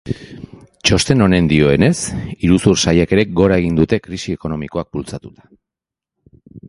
[0.89, 1.91] Txosten honen dioenez,
[2.47, 5.51] iruzur saiakerek gora egin dute krisi ekonomikoak bultzatuta.